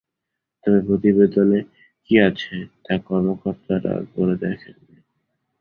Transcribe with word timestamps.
তবে 0.63 0.79
প্রতিবেদনে 0.87 1.59
কী 2.05 2.15
আছে, 2.19 2.55
তা 2.85 2.93
কর্মকর্তারা 3.07 3.93
পড়ে 4.13 4.35
দেখেননি। 4.37 4.97